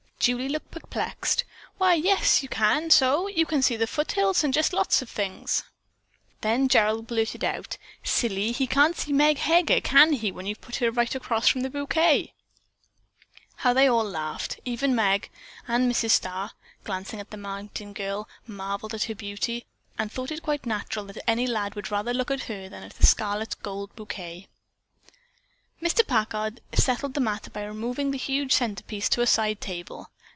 Julie 0.23 0.49
looked 0.49 0.69
perplexed. 0.69 1.45
"Why, 1.79 1.95
yes, 1.95 2.43
you 2.43 2.47
can 2.49 2.91
so! 2.91 3.25
You 3.25 3.43
can 3.47 3.63
see 3.63 3.75
the 3.75 3.87
foothills, 3.87 4.43
and 4.43 4.53
just 4.53 4.71
lots 4.71 5.01
of 5.01 5.09
things." 5.09 5.63
Then 6.41 6.67
Gerald 6.67 7.07
blurted 7.07 7.43
out, 7.43 7.79
"Silly, 8.03 8.51
he 8.51 8.67
can't 8.67 8.95
see 8.95 9.13
Meg 9.13 9.39
Heger, 9.39 9.81
can 9.81 10.13
he, 10.13 10.31
when 10.31 10.45
you've 10.45 10.61
put 10.61 10.75
her 10.75 10.91
right 10.91 11.15
across 11.15 11.47
from 11.47 11.61
the 11.61 11.71
bouquet?" 11.71 12.35
How 13.55 13.73
they 13.73 13.87
all 13.87 14.03
laughed, 14.03 14.59
even 14.63 14.93
Meg, 14.93 15.31
and 15.67 15.91
Mrs. 15.91 16.11
Starr, 16.11 16.51
glancing 16.83 17.19
at 17.19 17.31
the 17.31 17.35
mountain 17.37 17.91
girl, 17.91 18.29
marveled 18.45 18.93
at 18.93 19.05
her 19.05 19.15
beauty, 19.15 19.65
and 19.97 20.11
thought 20.11 20.29
it 20.29 20.43
quite 20.43 20.67
natural 20.67 21.05
that 21.05 21.17
any 21.27 21.47
lad 21.47 21.73
would 21.73 21.89
rather 21.89 22.13
look 22.13 22.29
at 22.29 22.43
her 22.43 22.69
than 22.69 22.83
at 22.83 22.99
a 22.99 23.07
scarlet 23.07 23.55
and 23.55 23.63
gold 23.63 23.95
bouquet. 23.95 24.47
Mr. 25.81 26.05
Packard 26.05 26.61
settled 26.75 27.15
the 27.15 27.19
matter 27.19 27.49
by 27.49 27.63
removing 27.65 28.11
the 28.11 28.17
huge 28.19 28.51
centerpiece 28.53 29.09
to 29.09 29.19
a 29.21 29.25
side 29.25 29.59
table. 29.59 30.11